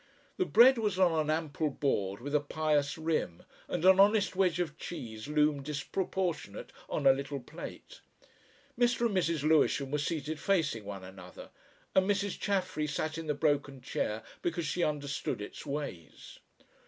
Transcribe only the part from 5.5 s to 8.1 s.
disproportionate on a little plate.